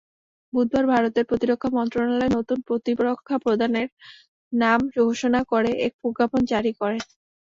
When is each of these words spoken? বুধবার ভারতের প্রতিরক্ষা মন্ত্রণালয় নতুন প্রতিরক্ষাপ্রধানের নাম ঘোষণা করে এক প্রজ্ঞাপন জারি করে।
বুধবার 0.53 0.85
ভারতের 0.91 1.25
প্রতিরক্ষা 1.29 1.69
মন্ত্রণালয় 1.77 2.31
নতুন 2.37 2.57
প্রতিরক্ষাপ্রধানের 2.67 3.87
নাম 4.53 4.79
ঘোষণা 4.99 5.41
করে 5.51 5.71
এক 5.85 5.93
প্রজ্ঞাপন 6.01 6.41
জারি 6.51 6.71
করে। 6.79 6.97